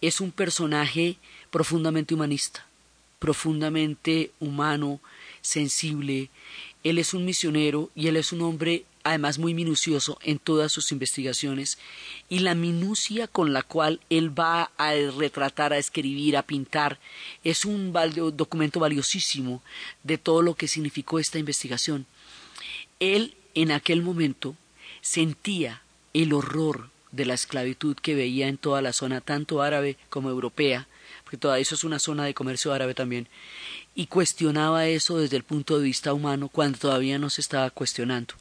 [0.00, 1.18] es un personaje
[1.50, 2.66] profundamente humanista
[3.18, 5.00] profundamente humano,
[5.40, 6.30] sensible.
[6.84, 10.90] Él es un misionero y él es un hombre además muy minucioso en todas sus
[10.90, 11.78] investigaciones
[12.28, 16.98] y la minucia con la cual él va a retratar, a escribir, a pintar,
[17.44, 17.92] es un
[18.34, 19.62] documento valiosísimo
[20.02, 22.04] de todo lo que significó esta investigación.
[22.98, 24.56] Él en aquel momento
[25.02, 30.30] sentía el horror de la esclavitud que veía en toda la zona, tanto árabe como
[30.30, 30.88] europea,
[31.26, 33.26] porque toda eso es una zona de comercio árabe también,
[33.96, 38.34] y cuestionaba eso desde el punto de vista humano cuando todavía no se estaba cuestionando,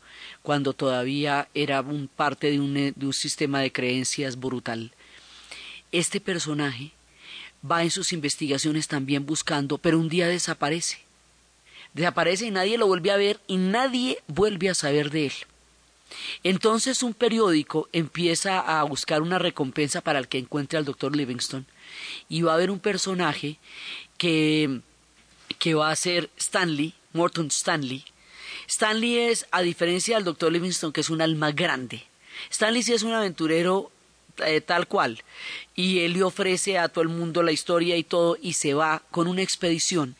[0.43, 4.91] cuando todavía era un parte de un, de un sistema de creencias brutal.
[5.91, 6.91] Este personaje
[7.69, 10.99] va en sus investigaciones también buscando, pero un día desaparece.
[11.95, 15.33] Desaparece y nadie lo vuelve a ver y nadie vuelve a saber de él.
[16.43, 21.65] Entonces un periódico empieza a buscar una recompensa para el que encuentre al doctor Livingstone
[22.29, 23.57] y va a haber un personaje
[24.17, 24.81] que,
[25.59, 28.05] que va a ser Stanley, Morton Stanley.
[28.67, 32.03] Stanley es, a diferencia del doctor Livingstone, que es un alma grande.
[32.49, 33.91] Stanley sí es un aventurero
[34.45, 35.23] eh, tal cual
[35.75, 39.01] y él le ofrece a todo el mundo la historia y todo y se va
[39.09, 40.17] con una expedición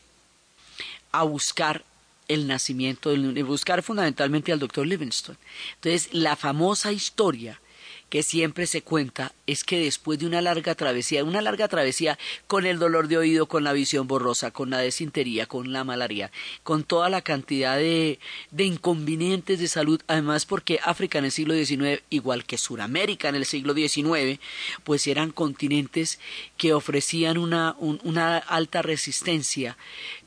[1.12, 1.84] a buscar
[2.28, 5.38] el nacimiento, de buscar fundamentalmente al doctor Livingstone.
[5.74, 7.60] Entonces, la famosa historia
[8.08, 12.64] que siempre se cuenta es que después de una larga travesía, una larga travesía con
[12.64, 16.30] el dolor de oído, con la visión borrosa, con la desintería, con la malaria,
[16.62, 18.20] con toda la cantidad de,
[18.50, 23.34] de inconvenientes de salud, además porque África en el siglo XIX, igual que Suramérica en
[23.34, 24.40] el siglo XIX,
[24.84, 26.20] pues eran continentes
[26.56, 29.76] que ofrecían una, una alta resistencia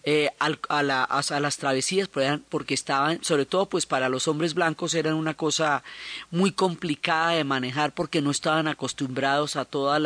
[0.04, 5.34] eh, a, las travesías porque estaban, sobre todo pues para los hombres blancos eran una
[5.34, 5.84] cosa
[6.32, 10.02] muy complicada de manejar porque no estaban acostumbrados a todos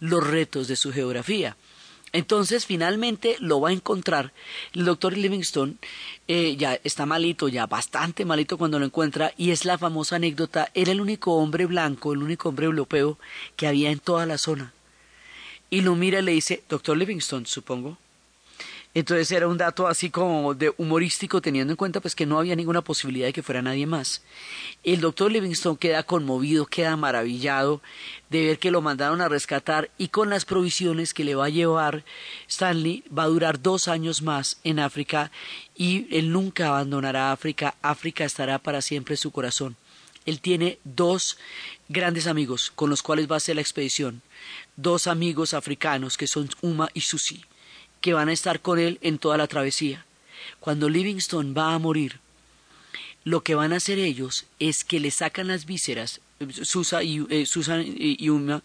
[0.00, 1.56] los retos de su geografía.
[2.12, 4.32] Entonces finalmente lo va a encontrar
[4.74, 5.74] el doctor Livingstone,
[6.26, 10.70] eh, ya está malito, ya bastante malito cuando lo encuentra, y es la famosa anécdota,
[10.74, 13.16] era el único hombre blanco, el único hombre europeo
[13.54, 14.72] que había en toda la zona.
[15.70, 17.96] Y lo mira y le dice, doctor Livingstone, supongo.
[18.92, 22.56] Entonces era un dato así como de humorístico teniendo en cuenta pues que no había
[22.56, 24.22] ninguna posibilidad de que fuera nadie más.
[24.82, 27.80] El doctor Livingstone queda conmovido, queda maravillado
[28.30, 31.50] de ver que lo mandaron a rescatar y con las provisiones que le va a
[31.50, 32.02] llevar
[32.48, 35.30] Stanley va a durar dos años más en África
[35.76, 39.76] y él nunca abandonará África, África estará para siempre en su corazón.
[40.26, 41.38] Él tiene dos
[41.88, 44.20] grandes amigos con los cuales va a hacer la expedición,
[44.74, 47.44] dos amigos africanos que son Uma y Susi
[48.00, 50.04] que van a estar con él en toda la travesía.
[50.58, 52.20] Cuando Livingstone va a morir,
[53.24, 56.20] lo que van a hacer ellos es que le sacan las vísceras,
[56.62, 58.62] Susa y, eh, Susan y Uma,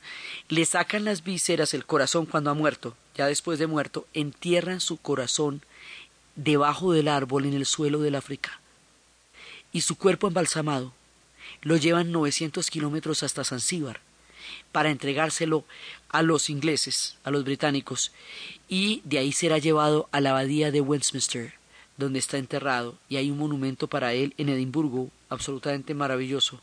[0.48, 4.98] le sacan las vísceras, el corazón cuando ha muerto, ya después de muerto, entierran su
[4.98, 5.62] corazón
[6.36, 8.62] debajo del árbol en el suelo del África.
[9.74, 10.94] Y su cuerpo embalsamado
[11.62, 14.00] lo llevan 900 kilómetros hasta Zanzíbar
[14.72, 15.66] para entregárselo
[16.10, 18.12] a los ingleses, a los británicos,
[18.68, 21.54] y de ahí será llevado a la abadía de Westminster,
[21.98, 26.62] donde está enterrado, y hay un monumento para él en Edimburgo, absolutamente maravilloso,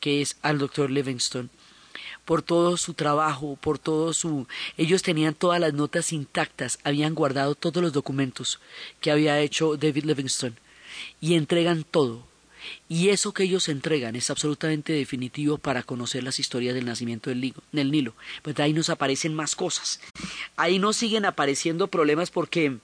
[0.00, 1.48] que es al doctor Livingstone.
[2.24, 4.46] Por todo su trabajo, por todo su...
[4.76, 8.60] Ellos tenían todas las notas intactas, habían guardado todos los documentos
[9.00, 10.54] que había hecho David Livingstone
[11.20, 12.24] y entregan todo,
[12.88, 17.54] y eso que ellos entregan es absolutamente definitivo para conocer las historias del nacimiento del,
[17.72, 18.14] Nilo.
[18.42, 20.00] Pues ahí nos aparecen más cosas.
[20.56, 22.76] Ahí nos siguen apareciendo problemas porque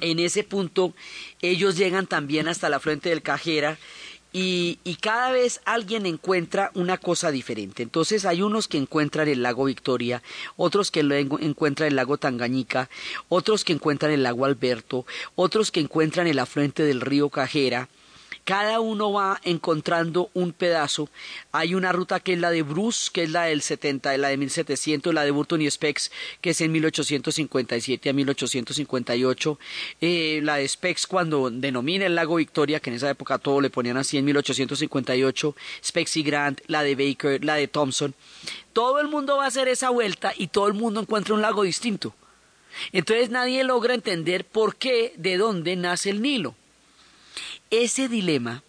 [0.00, 0.94] en ese punto
[1.42, 3.78] ellos llegan también hasta la frente del Cajera
[4.32, 7.84] y, y, cada vez alguien encuentra una cosa diferente.
[7.84, 10.24] Entonces hay unos que encuentran el lago Victoria,
[10.56, 12.90] otros que encuentran el lago Tangañica,
[13.28, 15.06] otros que encuentran el lago Alberto,
[15.36, 17.88] otros que encuentran el afluente del río Cajera,
[18.44, 21.08] cada uno va encontrando un pedazo.
[21.50, 24.36] Hay una ruta que es la de Bruce, que es la del 70, la de
[24.36, 29.58] 1700, la de Burton y Specs, que es en 1857 a 1858.
[30.00, 33.70] Eh, la de Specs cuando denomina el lago Victoria, que en esa época todo le
[33.70, 35.56] ponían así en 1858.
[35.82, 38.14] Specs y Grant, la de Baker, la de Thompson.
[38.74, 41.62] Todo el mundo va a hacer esa vuelta y todo el mundo encuentra un lago
[41.62, 42.14] distinto.
[42.92, 46.54] Entonces nadie logra entender por qué, de dónde nace el Nilo.
[47.70, 48.62] Ese dilema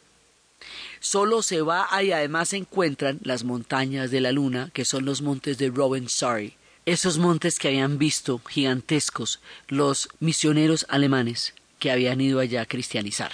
[1.00, 5.22] solo se va y además se encuentran las montañas de la luna, que son los
[5.22, 5.72] montes de
[6.08, 12.66] Sorry, esos montes que habían visto gigantescos los misioneros alemanes que habían ido allá a
[12.66, 13.32] cristianizar.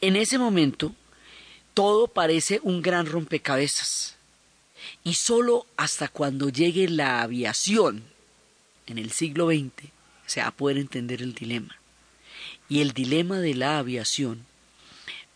[0.00, 0.94] En ese momento,
[1.74, 4.16] todo parece un gran rompecabezas.
[5.04, 8.04] Y solo hasta cuando llegue la aviación,
[8.86, 9.90] en el siglo XX,
[10.26, 11.76] se va a poder entender el dilema.
[12.68, 14.44] Y el dilema de la aviación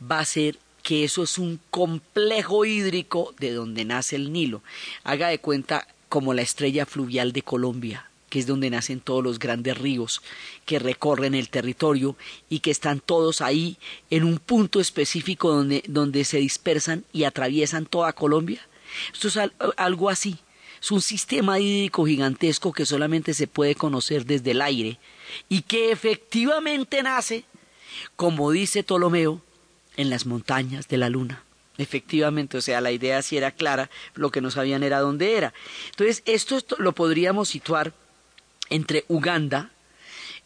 [0.00, 4.62] va a ser que eso es un complejo hídrico de donde nace el Nilo.
[5.04, 9.38] Haga de cuenta como la estrella fluvial de Colombia, que es donde nacen todos los
[9.38, 10.22] grandes ríos
[10.64, 12.16] que recorren el territorio
[12.48, 13.76] y que están todos ahí
[14.10, 18.60] en un punto específico donde, donde se dispersan y atraviesan toda Colombia.
[19.12, 19.38] Esto es
[19.76, 20.38] algo así.
[20.80, 24.98] Es un sistema hídrico gigantesco que solamente se puede conocer desde el aire
[25.48, 27.44] y que efectivamente nace,
[28.16, 29.42] como dice Ptolomeo,
[30.00, 31.44] en las montañas de la luna.
[31.76, 35.52] Efectivamente, o sea, la idea sí era clara, lo que no sabían era dónde era.
[35.90, 37.92] Entonces, esto, lo podríamos situar
[38.70, 39.70] entre Uganda,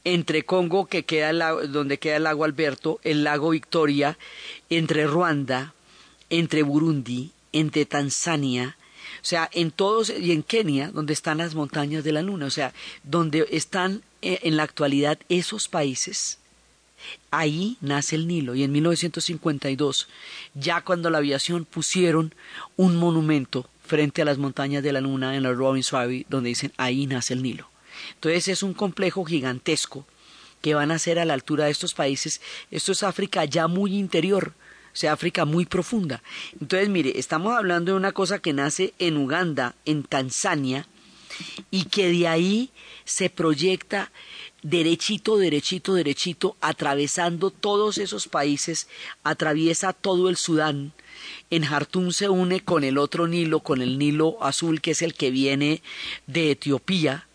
[0.02, 4.18] entre Congo, que queda el donde queda el lago Alberto, el lago Victoria,
[4.70, 5.72] entre Ruanda,
[6.30, 8.76] entre Burundi, entre Tanzania,
[9.22, 12.50] o sea, en todos, y en Kenia, donde están las montañas de la luna, o
[12.50, 12.72] sea,
[13.05, 16.38] donde están eh, en la actualidad esos países,
[17.30, 18.55] ahí nace el Nilo.
[18.55, 20.09] Y en 1952,
[20.55, 22.34] ya cuando la aviación pusieron
[22.76, 26.72] un monumento frente a las montañas de la luna en la Robins Valley, donde dicen
[26.76, 27.68] ahí nace el Nilo.
[28.14, 30.07] Entonces es un complejo gigantesco
[30.61, 32.40] que van a ser a la altura de estos países.
[32.70, 34.55] Esto es África ya muy interior,
[34.92, 36.22] o sea, África muy profunda.
[36.59, 40.86] Entonces, mire, estamos hablando de una cosa que nace en Uganda, en Tanzania,
[41.70, 42.70] y que de ahí
[43.05, 44.11] se proyecta
[44.64, 48.88] derechito, derechito, derechito, atravesando todos esos países,
[49.22, 50.92] atraviesa todo el Sudán.
[51.50, 55.14] En Jartum se une con el otro Nilo, con el Nilo azul, que es el
[55.14, 55.82] que viene
[56.26, 57.28] de Etiopía,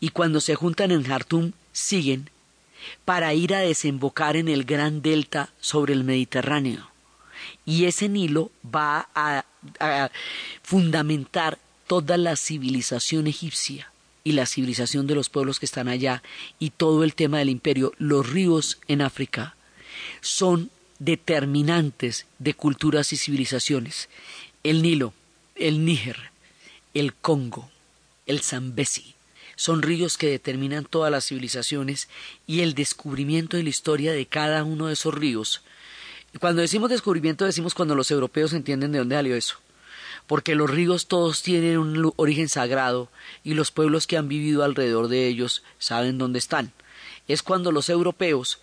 [0.00, 2.28] y cuando se juntan en Jartum siguen
[3.04, 6.90] para ir a desembocar en el gran delta sobre el Mediterráneo.
[7.64, 9.44] Y ese Nilo va a,
[9.78, 10.10] a
[10.62, 13.90] fundamentar toda la civilización egipcia
[14.24, 16.22] y la civilización de los pueblos que están allá
[16.58, 17.92] y todo el tema del imperio.
[17.98, 19.56] Los ríos en África
[20.20, 24.08] son determinantes de culturas y civilizaciones.
[24.62, 25.14] El Nilo,
[25.56, 26.30] el Níger,
[26.94, 27.70] el Congo,
[28.26, 29.14] el Zambezi,
[29.56, 32.08] son ríos que determinan todas las civilizaciones
[32.46, 35.62] y el descubrimiento de la historia de cada uno de esos ríos.
[36.38, 39.56] Cuando decimos descubrimiento decimos cuando los europeos entienden de dónde salió eso.
[40.30, 43.08] Porque los ríos todos tienen un origen sagrado
[43.42, 46.70] y los pueblos que han vivido alrededor de ellos saben dónde están.
[47.26, 48.60] Es cuando los europeos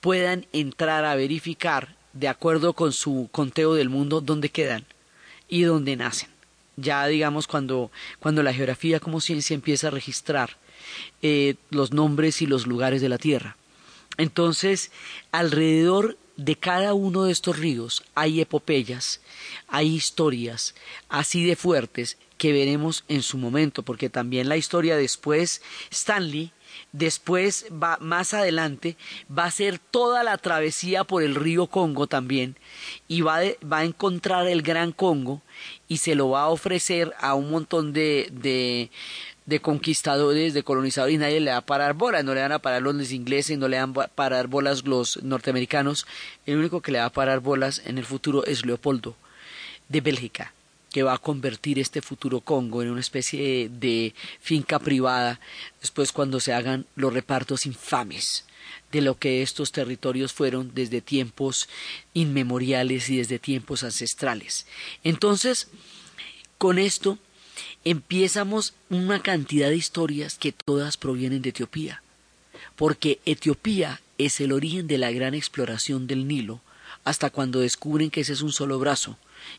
[0.00, 4.86] puedan entrar a verificar, de acuerdo con su conteo del mundo, dónde quedan
[5.46, 6.30] y dónde nacen
[6.76, 7.90] ya digamos cuando,
[8.20, 10.56] cuando la geografía como ciencia empieza a registrar
[11.20, 13.56] eh, los nombres y los lugares de la Tierra.
[14.16, 14.90] Entonces,
[15.32, 19.20] alrededor de cada uno de estos ríos hay epopeyas,
[19.68, 20.74] hay historias
[21.10, 25.60] así de fuertes que veremos en su momento, porque también la historia después,
[25.90, 26.52] Stanley,
[26.92, 28.96] después va más adelante,
[29.30, 32.56] va a ser toda la travesía por el río Congo también,
[33.06, 35.42] y va, va a encontrar el Gran Congo
[35.88, 38.90] y se lo va a ofrecer a un montón de,
[39.46, 42.60] de conquistadores, de colonizadores, y nadie le va a parar bolas, no le van a
[42.60, 46.06] parar los ingleses, no le van a parar bolas los norteamericanos,
[46.46, 49.16] el único que le va a parar bolas en el futuro es Leopoldo
[49.88, 50.52] de Bélgica,
[50.90, 55.40] que va a convertir este futuro Congo en una especie de, de finca privada
[55.80, 58.44] después cuando se hagan los repartos infames
[58.92, 61.68] de lo que estos territorios fueron desde tiempos
[62.12, 64.66] inmemoriales y desde tiempos ancestrales.
[65.04, 65.68] Entonces,
[66.58, 67.18] con esto
[67.84, 72.02] empiezamos una cantidad de historias que todas provienen de Etiopía,
[72.76, 76.60] porque Etiopía es el origen de la gran exploración del Nilo,
[77.04, 79.16] hasta cuando descubren que ese es un solo brazo,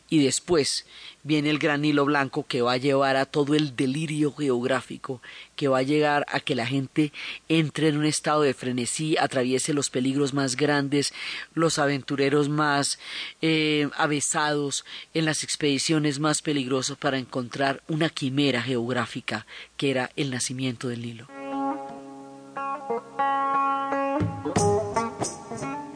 [0.08, 0.86] y después
[1.22, 5.22] viene el gran Nilo Blanco que va a llevar a todo el delirio geográfico,
[5.56, 7.12] que va a llegar a que la gente
[7.48, 11.12] entre en un estado de frenesí, atraviese los peligros más grandes,
[11.54, 12.98] los aventureros más
[13.40, 20.30] eh, avesados, en las expediciones más peligrosas para encontrar una quimera geográfica que era el
[20.30, 21.28] nacimiento del Nilo.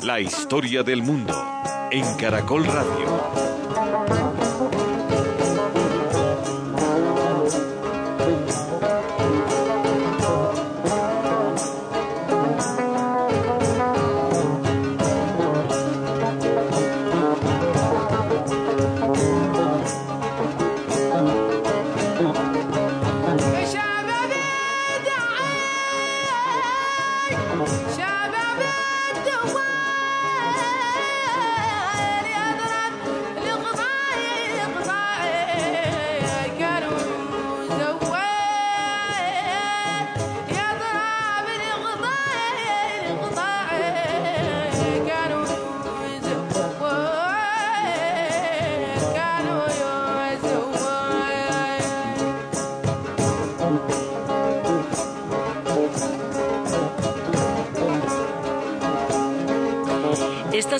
[0.03, 1.35] La historia del mundo
[1.91, 3.56] en Caracol Radio.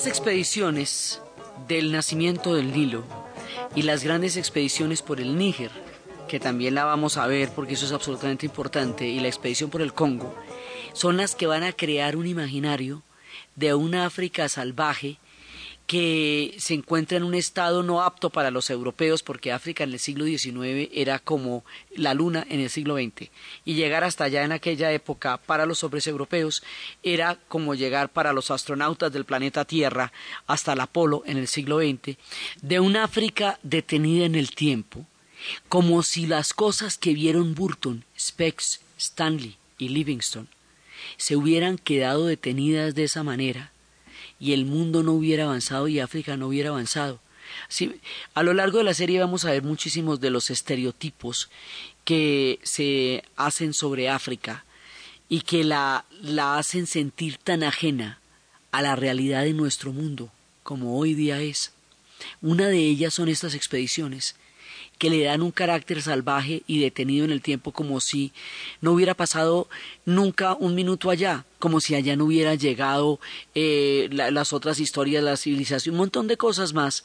[0.07, 1.21] Expediciones
[1.69, 3.05] del nacimiento del Nilo
[3.75, 5.71] y las grandes expediciones por el Níger
[6.27, 9.83] que también la vamos a ver porque eso es absolutamente importante, y la expedición por
[9.83, 10.35] el Congo,
[10.93, 13.03] son las que van a crear un imaginario
[13.55, 15.19] de una África salvaje
[15.87, 20.01] que se encuentra en un estado no apto para los europeos porque África en el
[20.01, 21.65] siglo XIX era como
[21.95, 23.31] la luna en el siglo XX
[23.65, 26.65] y llegar hasta allá en aquella época para los hombres europeos
[27.05, 30.13] era como llegar para los astronautas del planeta Tierra
[30.49, 32.17] hasta el Apolo en el siglo XX
[32.63, 35.07] de una África detenida en el tiempo
[35.69, 40.49] como si las cosas que vieron Burton, Spex, Stanley y Livingstone
[41.17, 43.71] se hubieran quedado detenidas de esa manera
[44.39, 47.21] y el mundo no hubiera avanzado y África no hubiera avanzado.
[48.35, 51.49] a lo largo de la serie vamos a ver muchísimos de los estereotipos
[52.05, 54.65] que se hacen sobre África
[55.29, 58.21] y que la, la hacen sentir tan ajena
[58.71, 60.31] a la realidad de nuestro mundo
[60.63, 61.73] como hoy día es.
[62.43, 64.37] Una de ellas son estas expediciones
[64.99, 68.33] que le dan un carácter salvaje y detenido en el tiempo como si
[68.81, 69.69] no hubiera pasado
[70.05, 73.21] nunca un minuto allá, como si allá no hubiera llegado
[73.55, 77.05] eh, las otras historias, la civilización, un montón de cosas más.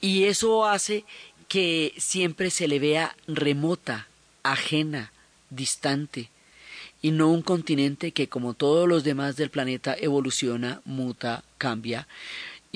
[0.00, 1.04] Y eso hace
[1.48, 4.08] que siempre se le vea remota,
[4.42, 5.12] ajena,
[5.50, 6.30] distante,
[7.00, 12.08] y no un continente que como todos los demás del planeta evoluciona, muta, cambia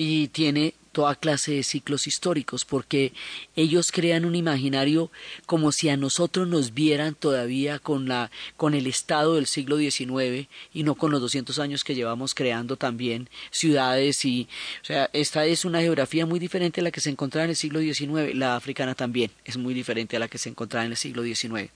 [0.01, 3.13] y tiene toda clase de ciclos históricos, porque
[3.55, 5.09] ellos crean un imaginario
[5.45, 10.49] como si a nosotros nos vieran todavía con, la, con el estado del siglo XIX
[10.73, 14.49] y no con los 200 años que llevamos creando también ciudades y,
[14.81, 17.55] o sea, esta es una geografía muy diferente a la que se encontraba en el
[17.55, 20.97] siglo XIX, la africana también es muy diferente a la que se encontraba en el
[20.97, 21.71] siglo XIX.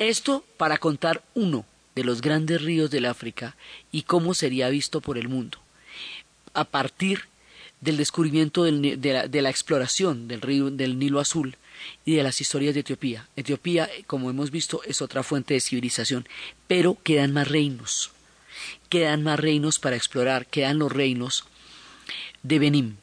[0.00, 1.64] Esto para contar uno
[1.94, 3.54] de los grandes ríos del África
[3.92, 5.58] y cómo sería visto por el mundo.
[6.54, 7.28] A partir
[7.80, 11.56] del descubrimiento de, la, exploración del río del Nilo Azul
[12.04, 13.28] y de las historias de Etiopía.
[13.36, 16.26] Etiopía, como hemos visto, es otra fuente de civilización,
[16.66, 18.10] pero quedan más reinos,
[18.88, 21.44] quedan más reinos para explorar, quedan los reinos
[22.42, 22.98] de Benín,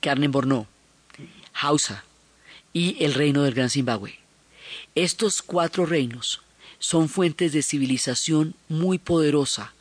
[0.00, 0.66] Carnen Borno,
[1.52, 2.04] Hausa
[2.72, 4.18] y el reino del Gran Zimbabue.
[4.94, 6.42] Estos cuatro reinos
[6.78, 9.74] son fuentes de civilización muy poderosa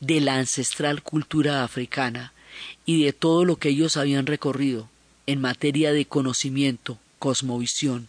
[0.00, 2.32] de la ancestral cultura africana
[2.86, 4.88] y de todo lo que ellos habían recorrido
[5.26, 8.08] en materia de conocimiento, cosmovisión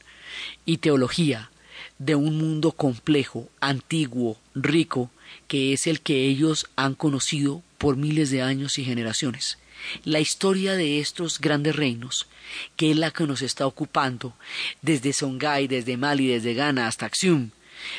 [0.66, 1.52] y teología
[2.00, 5.12] de un mundo complejo, antiguo, rico,
[5.48, 9.58] que es el que ellos han conocido por miles de años y generaciones.
[10.04, 12.28] La historia de estos grandes reinos,
[12.76, 14.34] que es la que nos está ocupando,
[14.82, 17.52] desde Songhai, desde Mali, desde Ghana hasta Axium,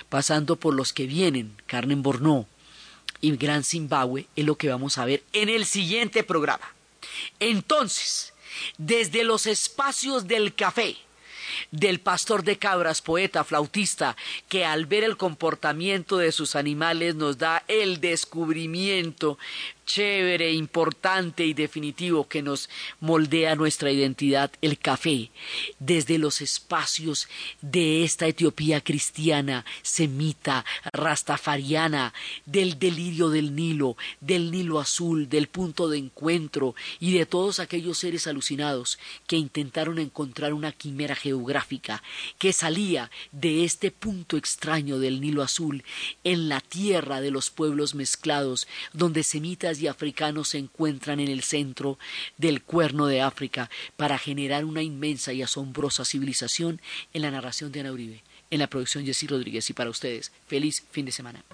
[0.09, 2.47] pasando por los que vienen, Carmen Borno,
[3.23, 6.75] y Gran Zimbabue es lo que vamos a ver en el siguiente programa.
[7.41, 8.35] Entonces,
[8.77, 10.97] desde los espacios del café,
[11.71, 14.17] del pastor de cabras, poeta, flautista,
[14.49, 19.39] que al ver el comportamiento de sus animales nos da el descubrimiento
[19.87, 22.69] chévere, importante y definitivo que nos
[23.01, 25.31] moldea nuestra identidad, el café,
[25.79, 27.29] desde los espacios
[27.61, 32.15] de esta Etiopía cristiana, semita, rastafariana,
[32.47, 37.99] del delirio del Nilo, del Nilo azul, del punto de encuentro y de todos aquellos
[37.99, 42.03] seres alucinados que intentaron encontrar una quimera geográfica
[42.39, 45.85] que salía de este punto extraño del Nilo azul
[46.25, 51.43] en la tierra de los pueblos mezclados, donde semitas y africanos se encuentran en el
[51.43, 51.99] centro
[52.37, 56.81] del cuerno de África para generar una inmensa y asombrosa civilización
[57.13, 60.85] en la narración de Ana Uribe, en la producción Jessy Rodríguez y para ustedes, feliz
[60.91, 61.45] fin de semana.